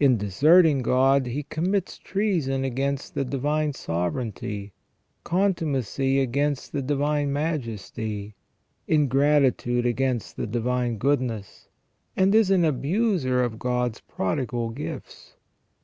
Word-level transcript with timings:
In 0.00 0.16
deserting 0.16 0.82
God 0.82 1.26
he 1.26 1.44
commits 1.44 1.96
treason 1.96 2.64
against 2.64 3.14
the 3.14 3.24
divine 3.24 3.72
sovereignty, 3.72 4.72
contumacy 5.22 6.18
against 6.18 6.72
the 6.72 6.82
divine 6.82 7.32
majesty, 7.32 8.34
ingratitude 8.88 9.86
against 9.86 10.36
the 10.36 10.48
divine 10.48 10.96
goodness, 10.98 11.68
and 12.16 12.34
is 12.34 12.50
an 12.50 12.64
abuser 12.64 13.44
of 13.44 13.60
God's 13.60 14.00
prodigal 14.00 14.70
gifts. 14.70 15.36